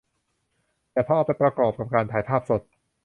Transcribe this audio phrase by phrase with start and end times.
[0.91, 2.61] แต่พอเอาไปประกอบกับการถ่ายภาพสด